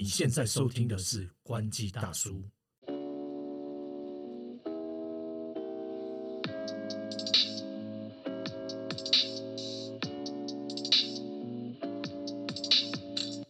[0.00, 2.44] 你现在收听的是关机大叔。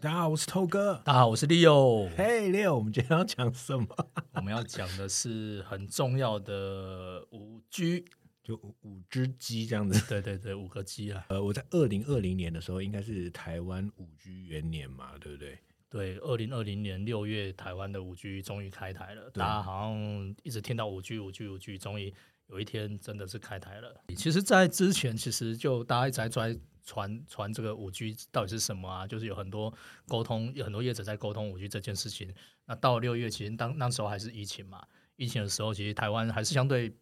[0.00, 0.94] 大家好，我是透哥。
[1.04, 2.08] 大家好，我是 Leo。
[2.16, 3.86] 嘿，Leo，我们今天要讲什么？
[4.32, 8.06] 我们要讲的是很重要的五 G，
[8.42, 10.02] 就五五只鸡这样子。
[10.08, 11.26] 对对对，五个鸡啊。
[11.28, 15.58] 呃，我在二零二零年的时候，应该是台湾五 G 元年嘛，对不对？
[15.90, 19.30] 对，二零二零年六月，台湾的五 G 终于开台了。
[19.30, 22.12] 大家好像一直听到五 G、五 G、五 G，终于
[22.48, 23.98] 有一天真的是开台了。
[24.14, 29.06] 其实，在之前，其实就大家一直在传传传这个五 G 到底是什么啊？
[29.06, 29.72] 就是有很多
[30.06, 32.34] 沟通，有很多业者在沟通五 G 这件事情。
[32.66, 36.94] 那到六月，其实当那时候还是疫情嘛，疫情的时候，其实台湾还是相对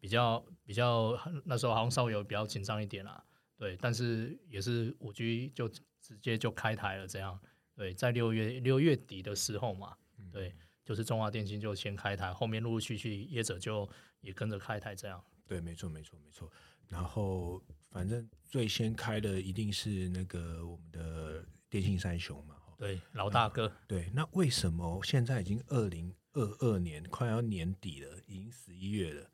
[0.00, 1.14] 比较比较，
[1.44, 3.22] 那时候好像稍微有比较紧张一点啦。
[3.58, 7.38] 对，但是也是五 G 就直接就开台了，这样。
[7.80, 9.96] 对，在六月六月底的时候嘛，
[10.30, 13.88] 对，就是中华电信就先开台，后面陆陆续续业者就
[14.20, 15.18] 也跟着开台，这样。
[15.48, 16.52] 对，没错，没错，没错。
[16.88, 22.54] 然后，反正最先开的一定是那个我们的电信三雄嘛。
[22.76, 23.72] 对，老大哥。
[23.88, 29.30] 对，那为什么现在已经二零二二年，快要年底了，已经十一月了，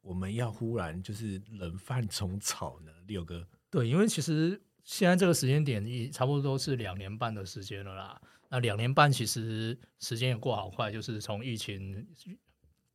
[0.00, 2.90] 我们要忽然就是冷饭虫草呢？
[3.06, 3.46] 六哥。
[3.68, 4.62] 对，因为其实。
[4.86, 8.18] 现在这个时间点，也差不多是两年半的时间了啦。
[8.48, 12.06] 那两年半其实时间也过好快，就是从疫情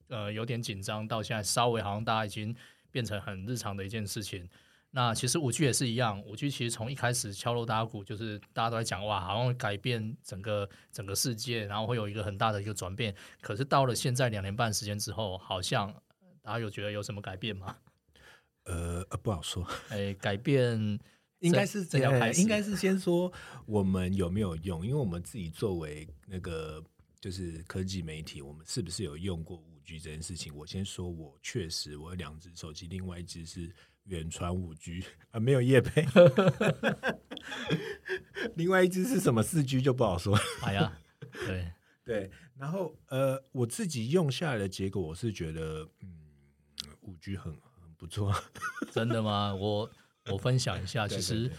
[0.08, 2.56] 呃有点紧张，到现在稍微好像大家已经
[2.92, 4.50] 变成很日常的一件事情。
[4.92, 13.14] 那其实五 G 也是一样，五 G 其实从一开始敲锣打鼓，就是大家都在讲哇，好像改变整个整个世界，然后会有一个很大的一个转变。
[13.42, 15.94] 可是到了现在两年半时间之后，好像
[16.42, 17.76] 大家有觉得有什么改变吗？
[18.64, 19.68] 呃，不好说。
[19.92, 20.98] 哎，改变。
[21.42, 23.32] 应该是这样开应该是先说
[23.66, 26.84] 我们有没有用，因为我们自己作为那个
[27.20, 30.56] 就是科技媒体，我们是不是有用过五 G 这件事情？
[30.56, 36.06] 我先说，我确实我有两只手机，另外一只是远传五 G 啊，没有夜配，
[38.56, 40.38] 另外一只是什么四 G 就不好说。
[40.62, 40.96] 哎呀，
[41.48, 41.72] 对
[42.04, 46.32] 对，然后呃，我自己用下来的结果，我是觉得嗯，
[47.02, 48.32] 五 G 很很不错。
[48.92, 49.56] 真的吗？
[49.56, 49.92] 我。
[50.32, 51.50] 我分享一下，其实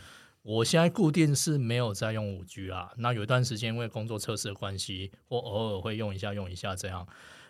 [0.42, 2.92] 我现在固定是没有在用五 G 啦。
[2.96, 7.06] 那有一段时间因为工作测试的关系，我偶尔会用一下，用一下这样。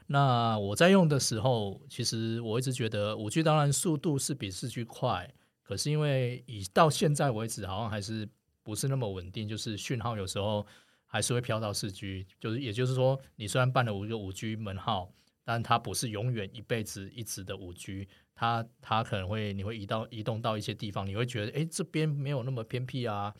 [0.06, 8.28] 那我在用的时候，其实我一直觉得五 G 当然速度是比四 G 快，可是因为以到现在为止，好像还是
[8.62, 10.66] 不是那么稳定，就是讯号有时候
[11.06, 12.26] 还是会飘到四 G。
[12.40, 15.12] 就是也就是说，你虽然办了五个五 G 门号，
[15.44, 18.08] 但它不是永远一辈子一直的五 G。
[18.42, 23.32] 它它可能会你会移到移动到一些地方，你会觉得哎这边没有那么偏僻啊，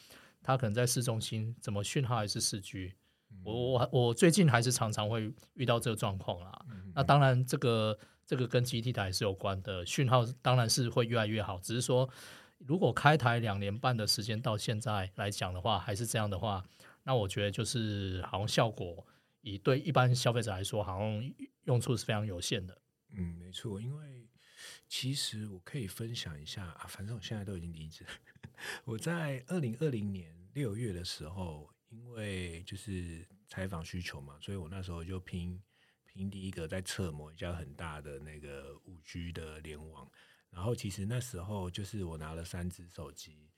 [0.45, 2.93] 它可能在市中心，怎么讯号还是四 G？
[3.43, 6.65] 我我我最近还是常常会遇到这个状况啦。
[6.95, 12.09] 那当然这个这个跟基地台是有关的，讯号当然是会越来越好，只是说
[12.59, 16.65] 如果开台两年半的时间到现在来讲的话，还是这样的话，
[17.03, 19.05] 那我觉得就是好像效果
[19.41, 21.33] 以对一般消费者来说，好像
[21.65, 22.79] 用处是非常有限的。
[23.11, 24.22] 嗯，没错，因为。
[24.95, 28.05] 其实我可以分享一下啊，反正我现在都已经离职。
[28.85, 35.59] 我在二零二零年六月的时候，因为就是采访需求嘛，所以我那时候就拼
[36.05, 40.07] 拼第一个在测模一家很大的那个五 G 的联网。
[40.51, 43.49] 然后其实那时候就是我拿了三只手机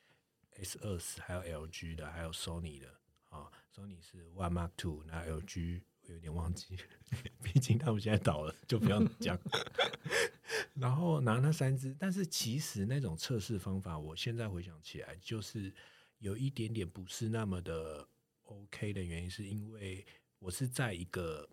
[0.53, 2.94] ，S 二十，还有 LG 的，还有 Sony 的
[3.31, 5.83] 啊，Sony 是 One Mark Two，那 LG。
[6.06, 6.77] 我有点忘记，
[7.43, 9.41] 毕竟他们现在倒了，就不要讲。
[10.75, 15.73] 然后拿那三只，但是其实那种测试方法，我现在回想起来，就是
[16.19, 18.07] 有一点点不是那么的
[18.43, 20.05] OK 的原因，是因为
[20.39, 21.49] 我是在一个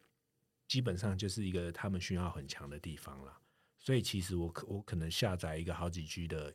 [0.67, 3.39] 基本上就是一个他们讯号很强的地方了，
[3.77, 6.53] 所以其实我可我可能下载一个好几 G 的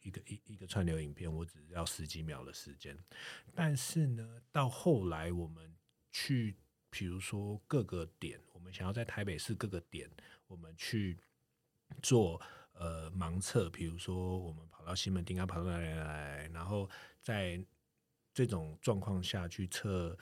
[0.00, 2.96] 一个一一个串流影片，我只要十几秒的时间。
[3.54, 5.74] 但是呢，到后来我们
[6.10, 6.56] 去。
[6.88, 10.08] 比如说各个点，我们想要在台北市各个点，
[10.46, 11.18] 我们去
[12.02, 12.40] 做
[12.72, 13.68] 呃盲测。
[13.70, 16.88] 比如说，我们跑到西门町啊，跑到哪里来，然后
[17.22, 17.64] 在
[18.32, 20.16] 这种状况下去测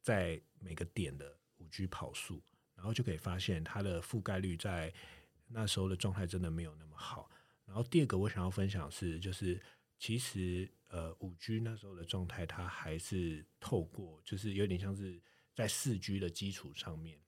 [0.00, 2.42] 在每个点的五 G 跑速，
[2.74, 4.92] 然后就可以发现它的覆盖率在
[5.48, 7.30] 那时候的状态真的没有那么好。
[7.64, 9.60] 然后第二个我想要分享是，就是
[9.98, 15.20] 其实呃五 G 那时候的状态，它还是透过，就是有点像是。
[15.54, 17.20] 在四 G 的基础上面，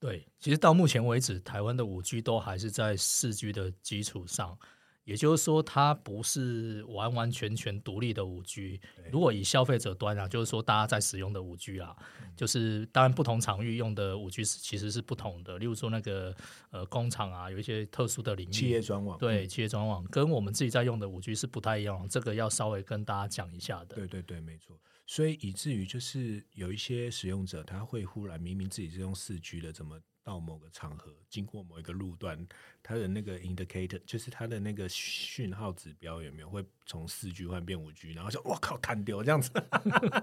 [0.00, 4.56] 对，其实到目前为止，台湾的五 G 都还是在四 G 的基础上，
[5.02, 8.80] 也就是说，它不是完完全全独立的五 G。
[9.10, 11.96] 如果以消费者端啊，就是说大家在使用的五 G 啊，
[12.36, 15.58] 就是当然不同场域用的五 G 是其实是不同的。
[15.58, 16.32] 例如说那个
[16.70, 23.96] 呃工厂啊，有一些特殊的领域，企业专网对企业专网跟我们自己在用的五 G 是不太一样，这个要稍微跟大家讲一下的。
[23.96, 24.78] 对对对，没错。
[25.08, 29.98] 所以以至于就是有一些使用者他会忽然明明自己是用四 G 的，怎么？
[30.24, 32.46] 到某个场合，经过某一个路段，
[32.82, 39.50] 它的那个 indicator 就是它的那个讯号指标有没有会从四 G 换变五 G，然后说“我靠，弹丢这样子，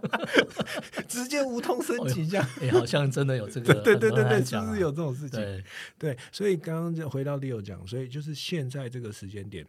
[1.10, 5.64] 直接无痛升级这样，哎，好像真的有这个， 对对对对，就是有这种事情，对
[5.98, 9.66] 对，所以刚刚就回到 Leo 讲，所以就是现在这个时间点，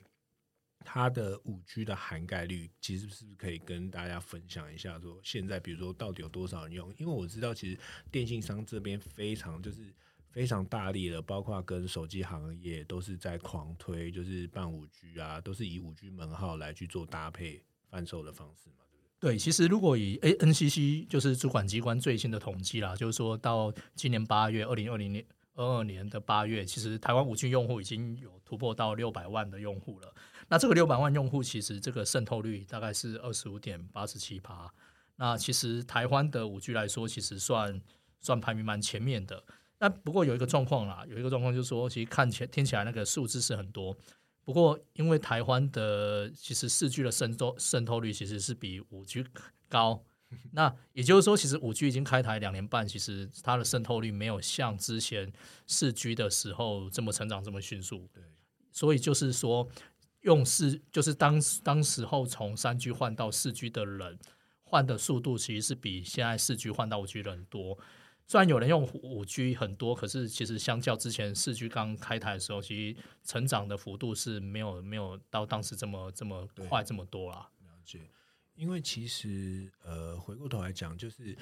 [0.86, 4.98] 它的五 G 的涵盖率，其实是不是可以跟大家分享一下？
[5.00, 6.94] 说现在比如说到底有多少人用？
[6.96, 7.78] 因为我知道其实
[8.10, 9.92] 电信商这边非常就是。
[10.36, 19.30] 非常大力的，包括跟手机行业都是在狂推，就是办五 G 啊，都是以五 G 门号来去做搭配贩售的方式嘛，对不对？
[19.30, 25.24] 对，其实如果以 A N C C 就是主管机关最新的统计啦，就是说到今年八月，二零二零年
[25.56, 30.14] 二二年的八月，其实台湾五 G 用户已经有突破到六百万的用户了。
[30.48, 34.72] 那这个六百万用户，其实这个渗透率大概是二十五点八十七趴。
[35.16, 37.80] 那其实台湾的五 G 来说，其实算
[38.20, 39.42] 算排名蛮前面的。
[39.78, 43.96] 那不过有一个状况啦，有一个状况就是说，其实看起来听起来那个数字是很多，
[44.44, 49.24] 不过因为台湾的其实四 G 的渗透渗透率其实是比五 G
[49.68, 50.02] 高，
[50.52, 55.32] 那也就是说，其实五 G 已经开台两年半，其实它的渗透率没有像之前
[55.66, 58.08] 四 G 的时候这么成长这么迅速。
[58.12, 58.22] 对，
[58.72, 59.68] 所以就是说，
[60.22, 64.18] 用四就是当当时候从三 G 换到四 G 的人
[64.64, 67.78] 换的速度，其实是比现在四 G 换到五 G 的人多。
[68.28, 77.48] 虽然有人用五 G 很多，可是其实相较之前四 G 刚开台的时候，其实成长的幅度是没有没有到当时这么这么快这么多啦。
[77.60, 78.10] 了解，
[78.56, 81.36] 因为其实呃回过头来讲，就是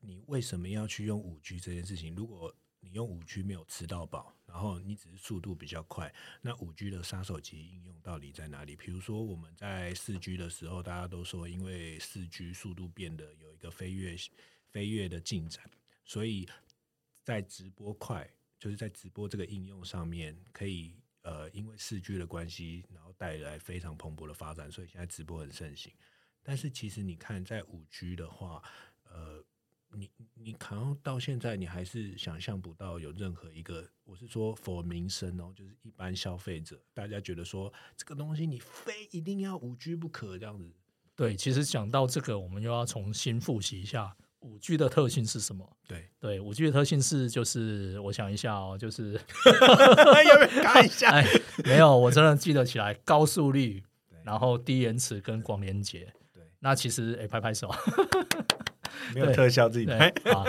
[0.00, 2.14] 你为什么要去用五 G 这件事情？
[2.14, 8.76] 如果你用五 G 没有吃到饱，然后你只是速度比较快，那五 G 的杀手级应用到底在哪里？
[8.76, 14.16] 比如说我们在四 G 的时候，大家都说因为四 G 速度变得有一个飞跃
[14.68, 15.68] 飞跃的进展。
[16.04, 16.48] 所以
[17.22, 18.28] 在直播快，
[18.58, 25.92] 就是在直播这个应用上面，可以呃，因为四 G 的关系，然后带来非常蓬勃的发展，所以现在直播很盛行。
[26.48, 28.62] 但是其实你看，在五 G 的话，
[29.12, 29.44] 呃，
[29.92, 40.72] 你你可能到现在，你还是想象不到有任何一个，我是说 for 民生哦，就是一般消费者，大家觉得说这个东西你非一定要五 G 不可这样子。
[41.14, 44.16] 对，其实讲到这个，我们又要重新复习一下。
[44.40, 45.76] 五 G 的特性是什么？
[45.86, 49.12] 对对，五 G 的特性是就是我想一下哦，就是
[49.44, 51.12] 要不要看一下？
[51.62, 53.84] 没有，我真的记得起来，高速率，
[54.24, 56.10] 然后低延迟跟广连接。
[56.60, 57.68] 对，那其实哎，拍拍手，
[59.14, 60.42] 没有特效自己拍啊！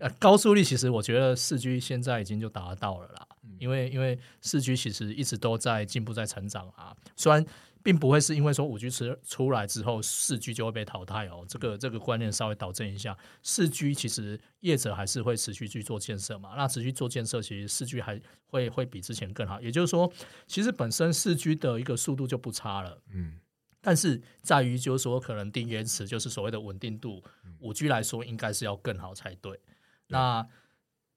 [0.00, 3.26] 哎，高速率其实我觉得四 G 现在已经就达到了啦，
[3.58, 7.44] 因为因为四 G 其实一直都在进步在成长啊，虽然。
[7.80, 13.16] 并不会是因为说五 G 出出来之后四 G 就会被淘汰哦，这个这个观念稍微导正一下。
[13.42, 19.60] 四 G 其实业者还是会持续去做建设嘛，那持续做建设，其实四 G 还会会比之前更好。
[19.60, 20.12] 也就是说，
[20.46, 23.34] 其实本身四 G 的一个速度就不差了，嗯，
[23.80, 27.22] 但是在于就是说可能定延迟，就是所谓的稳定度，
[27.60, 29.58] 五 G 来说应该是要更好才对。
[30.06, 30.46] 那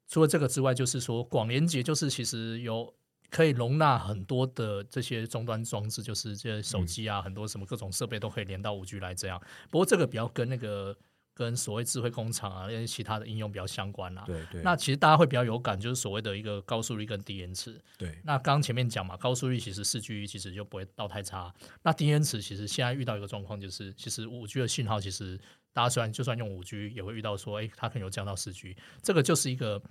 [0.07, 2.93] 除了这个之外，就是说广连接，就是其实有。
[3.31, 9.41] 可以容纳很多的这些终端装置，就是这些手机啊，很多什么各种设备都可以连到五 G 来这样。
[9.69, 10.93] 不过这个比较跟那个
[11.33, 14.23] 跟所谓智慧工厂啊，那些其他的应用比较相关啦。
[14.25, 14.61] 对对。
[14.61, 17.79] 那其实大家会比较有感，就是所谓的一个高速率跟低延迟。
[17.97, 18.19] 对。
[18.23, 21.53] 那刚前面讲嘛，高速率其实四 G 其实就不会到太差。
[21.83, 25.39] 那低延迟其实现在遇到一个状况，就是其实五 G 的信号其实
[25.73, 29.81] 大家虽然就算用五 G 也会遇到说，哎，它可能有降到四 G，这个就是一个。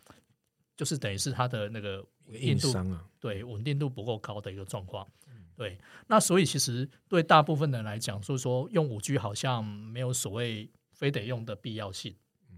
[0.77, 2.73] 就是等于是它的那个稳定度，
[3.21, 5.07] 对稳定度不够高的一个状况。
[5.55, 10.71] 对，那所以其实对大部分人来讲，就是说用五 G 好像没有所谓
[11.01, 12.15] 非得用的必要性。
[12.51, 12.57] 嗯，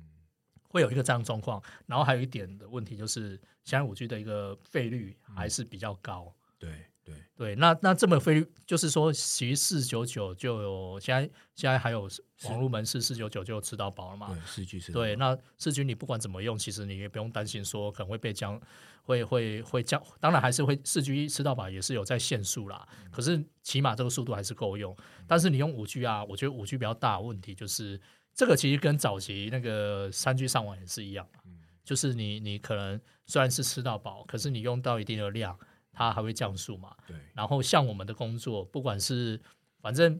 [0.64, 1.62] 会有一个这样状况。
[1.86, 6.34] 然后还有一点的问题就是，现在五 G 的一个费率还是比较高。
[6.58, 6.70] 对。
[7.04, 12.08] 对对，那那这么费率，就是说，其实四九九就有，现在现在还有
[12.44, 14.28] 网络门市四九九就吃到饱了嘛？
[14.28, 14.92] 对，四 G 是。
[14.92, 18.60] 对，那四 G 你不管怎么用，其实你也不用担心说可能会被降，
[19.02, 20.00] 会会会降。
[20.20, 24.96] 当然还是会四 G 吃到饱也是有在限速啦，可是起码这个速度还是够用。
[25.26, 28.00] 但是你用五 G 啊，我觉得五 G 比较大的问题就是
[28.34, 31.26] 这个其实跟早期那个三 G 上网也是一样，
[31.84, 35.58] 就是你你可能虽然是吃到饱，可是你用到一定的量。
[35.94, 36.96] 它还会降速嘛。
[37.06, 39.38] 对，然后像我们的工作，不管是
[39.82, 40.18] 反正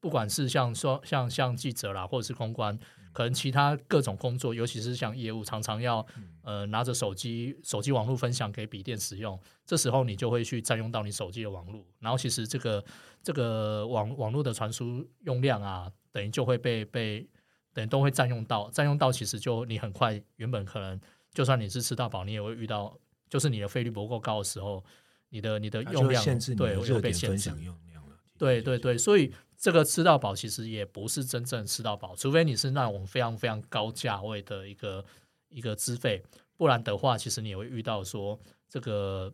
[0.00, 2.76] 不管是像说像像记者啦，或者是公关，
[3.12, 6.04] 可能其他各种工作，尤其是像业务，常常要
[6.42, 12.84] 呃拿着手机手机网络分享给笔电使用，这时候你就会去占用到你手机的网络，然后其实这个
[13.22, 17.24] 这个网网络的传输用量啊，等于就会被被
[17.72, 21.00] 等都会占用到，占用到其实就你很快原本可能
[21.32, 22.98] 就算你是吃到饱，你也会遇到，
[23.28, 24.84] 就是你的费率不够高的时候，
[25.30, 27.50] 你的你的用量限制对会被限制。
[27.62, 28.16] 用量了。
[28.38, 35.04] 对对对，所以这个吃到饱其实也不是真正吃到饱，除非你是那种非常非常高价位的一个
[35.48, 36.22] 一个资费，
[36.56, 38.38] 不然的话，其实你也会遇到说
[38.68, 39.32] 这个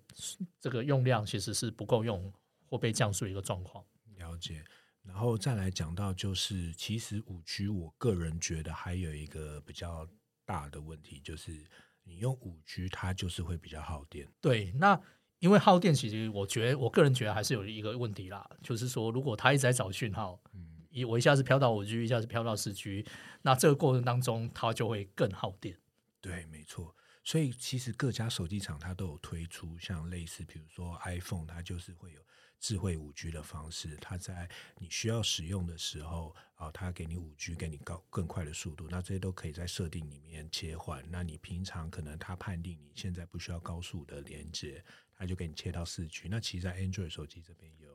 [0.61, 2.33] 这个用量其实是不够用
[2.67, 3.83] 或被降速的一个状况。
[4.17, 4.63] 了解，
[5.09, 10.07] 然后再来讲到就是，其实五 G 我个人觉得还有一个比较
[10.45, 11.65] 大的问题，就是
[12.05, 14.31] 你用五 G 它就是会比较耗电。
[14.39, 15.01] 对，那
[15.39, 23.07] 因为耗电，其实我觉得我个人觉得还是有一个问题啦，就是说如果它一直在找讯号，嗯，一我一下子飘到五 G，一下子飘到四 G，
[23.43, 25.79] 那这个过程当中它就会更耗电。
[26.21, 26.95] 对，没错。
[27.25, 32.21] 所以其实各家手机厂它都有推出像类似，比如说 iPhone，它就是会有
[32.61, 34.49] 智慧五 G 的方式，它在
[34.79, 41.05] 你需要使用的时候啊，它给你五 G，给你高更快的速度，那这些都可以在设定里面切换。
[41.09, 44.85] 那你平常可能它判定你现在不需要高速的连接，
[45.17, 46.29] 它就给你切到四 G。
[46.29, 47.89] 那其实，在 Android 手机这边有。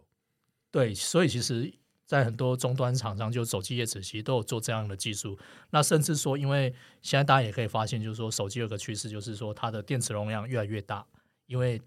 [0.72, 1.72] 对，所以其实，
[2.06, 5.38] 在很多终端厂商，就手机业者其实都有做这样的技术。
[5.70, 11.06] 那甚至说，因为现在大家也可以发现，就是说手机有个趋势，就是说它的电池容量越来越大，
[11.48, 11.82] 因为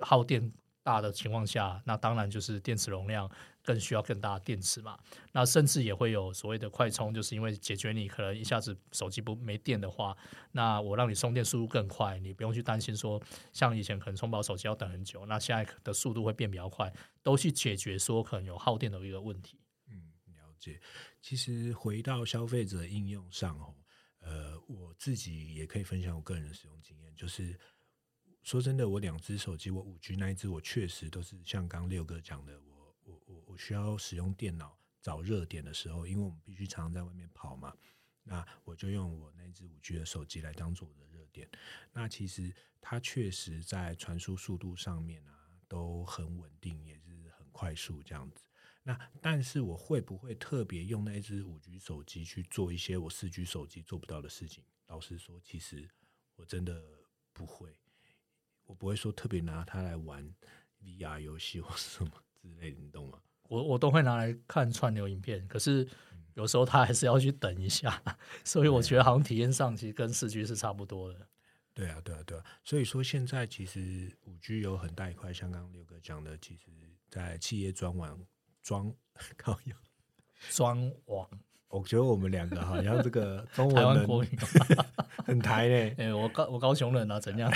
[0.00, 0.52] 耗电
[0.84, 3.28] 大的情况下，那当然就是电池容量
[3.62, 4.96] 更需要更大的电池嘛。
[5.32, 10.14] 那甚至也会有所谓的快充，就是因为解决你可能一下子手机不没电的话，
[10.52, 13.20] 那我让你充电速度更快，你不用去担心说
[13.52, 19.58] 像以前可能充饱手机要等很久，那现在的速度会变比较快，都去解决说可能有耗电的一个问题。
[19.88, 20.78] 嗯，了解。
[21.22, 23.74] 其实回到消费者应用上哦，
[24.20, 27.58] 呃，我自己也可以分享我个人的使用经验，就是
[28.44, 37.74] 说真的，我两只手机，我五 G 那一只，我确实都是像刚六哥讲的，我我我我需要使用电脑找热点的时候，因为我们必须常常在外面跑嘛，
[38.22, 41.48] 那我就用我那只五 G 的手机来当做我的热点。
[41.90, 45.34] 那其实它确实在传输速度上面啊
[45.66, 48.44] 都很稳定，也是很快速这样子。
[48.82, 54.62] 那但是我会不会特别用那一只五 G 手机去做一些我四 G 手机做不到的事情？
[54.88, 55.88] 老实说，其实
[56.36, 56.84] 我真的
[57.32, 57.74] 不会，
[58.66, 60.28] 我不会说特别拿它来玩
[60.82, 63.18] VR 游戏或什么之类的，你懂吗？
[63.48, 65.86] 我我都会拿来看串流影片，可是
[66.34, 68.02] 有时候它还是要去等一下，
[68.44, 71.28] 所以我觉得好像体验上其实跟四 G 是差不多的。
[71.74, 72.44] 对啊，对啊，对啊。
[72.64, 76.70] 所以说现在其实五 G 有很大一块，像刚刚六哥讲的，其实
[77.10, 78.18] 在企业专网
[78.62, 78.92] 装
[79.36, 79.74] 靠有。
[80.50, 81.28] 装网
[81.68, 84.28] 我觉得我们两个好像这个 中台湾文能国语，
[85.24, 85.94] 很台呢。
[85.98, 87.50] 哎、我高我高雄人啊，怎样？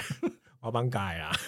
[0.61, 1.33] 我要帮改啊。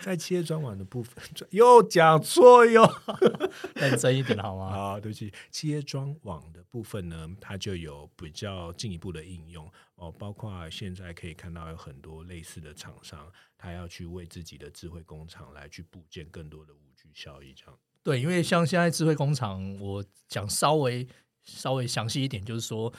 [0.00, 2.88] 在企业专网的部分，又讲错哟。
[3.74, 4.66] 认真一点好吗？
[4.98, 17.78] 啊，对不起，企业专网的部分呢，它就有比较进一步的应用哦，包括现在可以看到有很多类似的厂商，他要去为自己的智慧工厂来去部建更多的五 G 效益，这样。
[18.02, 21.06] 对，因为像现在智慧工厂，我讲稍微
[21.42, 22.92] 稍微详细一点，就是说，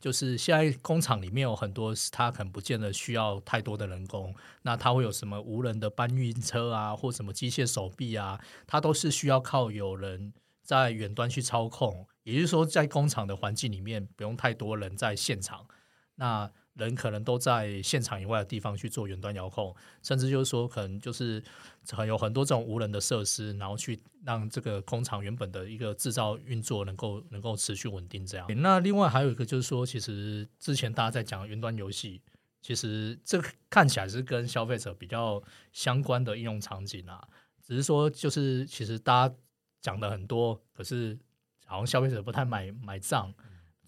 [0.00, 15.66] 就是现在工厂里面有很多，它可能不见得需要太多的人工，那它会有什么无人的搬运车啊，或什么机械手臂啊，它都是需要靠有人在远端去操控，也就是说，在工厂的环境里面，不用太多人在现场，
[16.14, 21.42] 那人可能都在现场以外的地方去做远端遥控，甚至就是说，可能就是
[21.90, 28.24] 很有很多这种无人的设施，然后去让这个工厂原本的一个制造运作能够能够持续稳定。
[28.24, 32.22] 这样，那另外还有一个就是说，其实之前大家在讲云端游戏，
[32.62, 37.26] 其实这看起来是跟消费者比较相关的应用场景啊，
[37.62, 39.34] 只是说就是其实大家
[39.82, 41.18] 讲的很多，可是
[41.66, 43.32] 好像消费者不太买买账，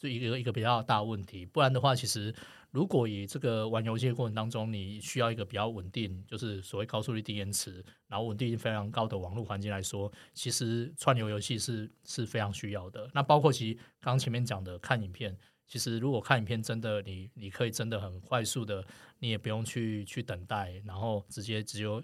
[0.02, 1.46] 就一个一个比较大问题。
[1.46, 2.34] 不然的话，其实
[2.72, 13.08] 如果以这个玩游戏的过程当中，你需要一个比较稳定，就是所谓高速率低延迟，然后稳定性非常高的网络环境来说，其实串流游戏是是非常需要的。
[13.14, 15.36] 那包括其实刚前面讲的看影片，
[15.68, 18.84] 其实如果看影片真的你你可以真的很快速的，
[19.20, 22.02] 你也不用去去等待，然后直接只有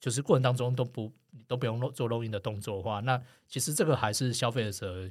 [0.00, 1.12] 就是过程当中都不
[1.46, 5.08] 都不用做录音的动作的话，那其实这个还是消费者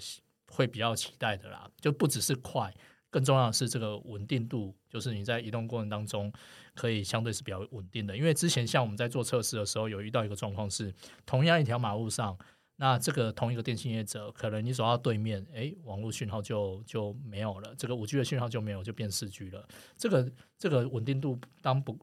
[0.55, 2.73] 会比较期待的啦，就不只是快。
[3.11, 6.29] 更重要的是这个稳定度，就是你在移动过程当中
[6.73, 8.17] 可以相对是比较稳定的。
[8.17, 10.93] 因为之前像我们在做测试的时候，有遇到一个状况是，
[11.25, 12.37] 同样一条马路上，
[12.75, 19.65] 那这个同一个电信业者，可能你走到对面，哎，网络讯号就就没有了，这个五 G 的讯号就没有，就变四 G 了。
[19.95, 21.97] 这个这个稳定度当不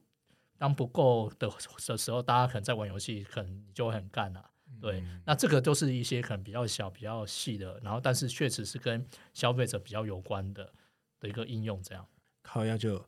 [0.57, 1.47] 当不够的
[1.87, 4.49] 的时候，大家可能在玩游戏，可能你就会很干了。
[4.83, 10.69] 对，那这个都是一些可能比较小、比较细的，然后但是确实是跟消费者比较有关的
[11.21, 11.81] 的一个应用。
[11.81, 12.05] 这样，
[12.41, 13.01] 靠，要就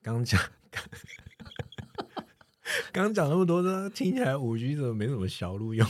[0.00, 0.40] 刚讲，
[2.92, 5.84] 刚讲那么多，的，听起来五 G 怎么没什么小路用？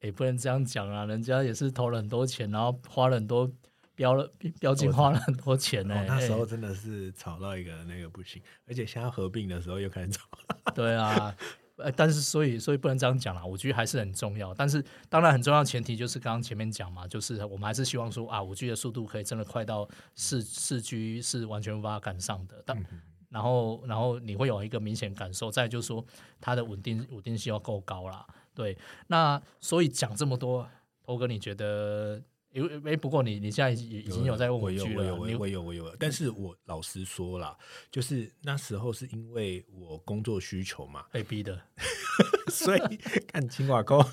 [0.00, 3.48] 也不能这样讲啊，人家也是投了很多钱，然后花了很多
[3.94, 6.04] 标了标金，花了很多钱呢。
[6.08, 10.26] 那时候真的是炒到一个那个不行，而且现在合并的时候又开始炒。
[10.74, 11.36] 对啊。
[11.82, 14.54] 呃，但是所以所以不能这样讲啦，五 G 还是很重要。
[14.54, 22.62] 但是当然很重要前提就是刚刚前面讲嘛，就是我们还是希望说啊，五 G 的速度可以真的快到四四 G 是完全无法赶上的。
[22.64, 22.86] 但
[23.28, 26.04] 然后然后你会有一个明显感受，再就是说
[26.40, 28.26] 它的稳定稳定性要够高啦。
[28.54, 30.68] 对，那所以讲这么多，
[31.04, 32.22] 头哥你觉得？
[32.52, 37.56] 因为哎，不过你你现在已已经有在问我有我有我有我有，但是我老实说了，
[37.90, 41.60] 就是那时候是因为我工作需求嘛，被逼的，
[42.50, 42.80] 所以
[43.28, 44.04] 看青瓦沟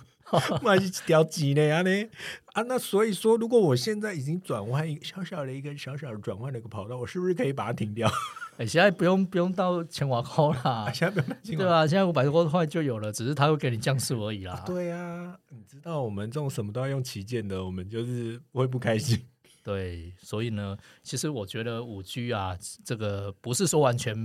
[0.61, 2.09] 买一条鸡呢啊呢？
[2.53, 8.11] 啊，那所以说，如果我现在已经转换一个小小的一个小小的转换的一个跑道，我是不是可以把它停掉？
[8.57, 14.63] 哎，现在不用不用到千瓦扣啦， 现在不用对啊，现在五百多块就有了，只是他会给你降速而已啦。
[14.65, 19.23] 对啊，你知道我们这种什么都要用旗舰的，我们就是会不开心。
[19.63, 24.17] 对，所以呢，其实我觉得五 G 啊，这个不是说完全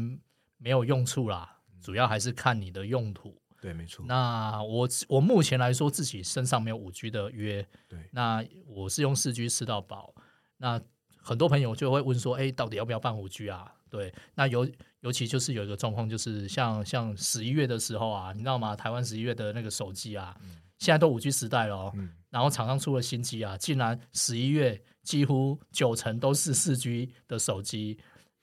[0.57, 3.37] 没有用处啦，主要还是看你的用途。
[3.61, 4.05] 对，没错。
[4.09, 7.67] 那我我目前来说，自己身上没有五 G 的约。
[7.89, 10.15] 对，那我是用四 G 吃到饱。
[10.57, 10.81] 那
[11.23, 13.73] 很多朋友就会问说，哎，到底要不要办五 G 啊？
[13.89, 14.69] 对，那尤
[15.01, 18.75] 尤其就是有一个状况，就是像像十一月的时候啊，你知道吗？
[18.75, 20.37] 台湾十一月的那个手机啊，
[20.79, 21.95] 现在都五 G 时代了哦。
[22.31, 27.99] 然后厂商出了新机啊，竟然十一月几乎九成都是四 G 的手机。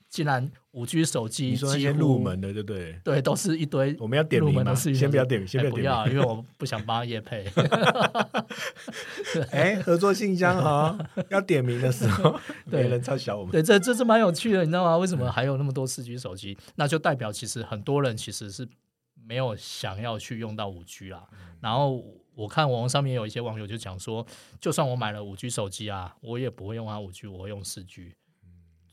[0.10, 3.00] 竟然五 G 手机，你说那些入门的，对不对？
[3.04, 3.96] 对，都是一堆。
[4.00, 4.74] 我们要点名吗？
[4.74, 7.46] 先不要点名，先不要， 因为我不想帮叶配。
[9.52, 10.98] 哎，合作信箱哈，
[11.30, 13.52] 要点名的时候，没人超小我们。
[13.52, 14.98] 对，这这是蛮有趣的，你知道吗？
[14.98, 16.58] 为什么还有那么多四 G 手机？
[16.76, 18.68] 那就代表其实很多人其实是
[19.28, 21.24] 没有想要去用到五 G 啦。
[21.62, 24.26] 然后我看网络上面有一些网友就讲说，
[24.60, 28.16] 就算我买了五 G 手机啊，我也不会用它五 G，我会用四 G。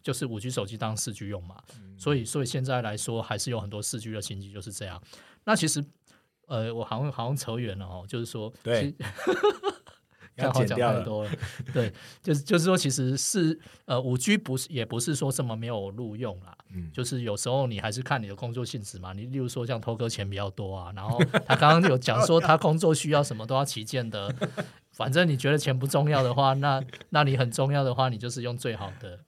[0.06, 1.56] 就是五 G 手机当四 G 用嘛，
[1.98, 5.02] 所以所以现在来说还是有很多四 G 的新机就是这样。
[5.42, 5.84] 那其实
[6.46, 8.94] 呃，我好像好像扯远了哦，就是说对，
[10.38, 11.30] 讲话讲太多了。
[11.74, 11.92] 对，
[12.22, 16.56] 就是就是说，其实是呃五 G 不是也不是说这么没有录用啦。
[16.72, 19.12] 嗯，就是有时候你还是看你的工作性质嘛。
[19.12, 24.32] 你例如说像偷哥钱比较多啊，然后他刚刚有讲说他工作需要什么都要旗舰的，
[24.92, 29.18] 反正你觉得钱不重要的话，那那你很重要的话，你就是用最好的。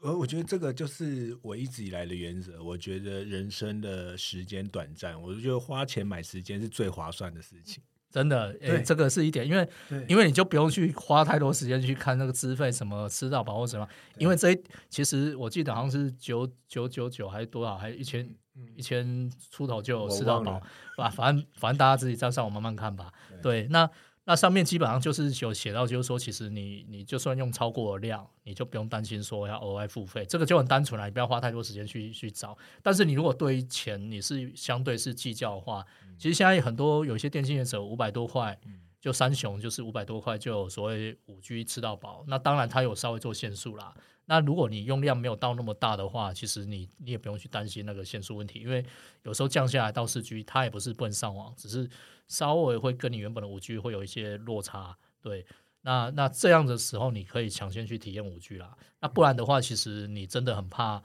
[0.00, 2.62] 呃，我觉得这个就是我一直以来的原则。
[2.62, 7.82] 我觉得人生的时间短暂，我就觉得花钱买时间是最划算的事情。
[8.10, 9.68] 真的，哎，这个是一点，因为
[10.06, 13.86] 因为你就不用去花太多时间去看那个资费什么吃到饱或什么，
[14.18, 18.28] 因为这一其实我记得好像是九九九九还是多少，还一千
[18.74, 20.60] 一千出头就有吃到饱，
[20.96, 21.10] 吧？
[21.10, 23.12] 反正反正大家自己再上网慢慢看吧。
[23.42, 23.90] 对，那。
[24.28, 32.58] 那上面基本上就是有写到，就是说，其实你你就算用超过量，你就不用担心说要额外付费，这个就很单纯了，你不要花太多时间去去找。
[32.82, 35.86] 但是你如果对于钱你是相对是计较的话，
[36.18, 38.58] 其实现在很多有一些电信业者五百多块，
[39.00, 42.24] 就三雄就是五百多块就有所谓五 G 吃到饱。
[42.26, 43.94] 那当然它有稍微做限速啦。
[44.28, 48.84] 那如果你用量没有到那么大的话，其实你你也不用去担心那个限速问题，因为
[49.22, 51.88] 有时候降下来到四 G，它也不是不能上网，只是
[52.26, 54.98] 稍微会跟你原本的五 G 会有一些落差。
[55.22, 55.46] 对，
[55.82, 58.76] 那那这样的时候，你可以抢先去体验五 G 啦。
[59.00, 61.00] 那不然的话，其实你真的很怕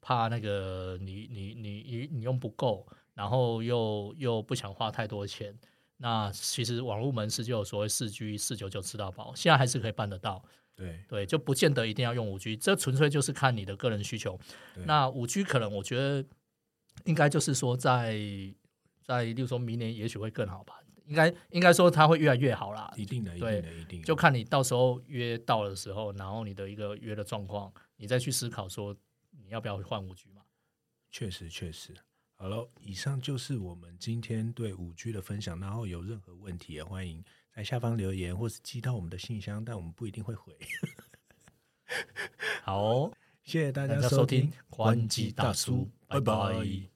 [0.00, 5.56] 怕那个你你你你你用不够，然后又又不想花太多钱。
[5.98, 10.44] 那其实网络门市就有所谓四 G 四九九吃到饱，现在还是可以办得到。
[10.76, 14.38] 对对，就不见得一定要用五 G，这纯粹就是看你的个人需求。
[14.86, 16.24] 那五 G 可能我觉得
[17.04, 18.18] 应该就是说，在
[19.04, 20.80] 在，例如说明年也许会更好吧。
[21.06, 22.90] 应该应该说它会越来越好啦。
[22.96, 24.02] 一定的，对，一定。
[24.02, 28.96] 就看你到时候约到的时候，然后你的一个约的状况，你再去思考说
[29.30, 30.42] 你要不要换五 G 嘛。
[31.10, 31.94] 确实，确实。
[32.44, 35.58] 好了，以上就是我们今天对五 G 的分享。
[35.58, 37.24] 然后有任何问题也欢迎。
[37.50, 40.54] 在下方留言，或是寄到我们的信箱，但我们不一定会回。
[42.62, 43.10] 好，
[43.44, 46.93] 谢谢大大家收收听关关机大叔拜拜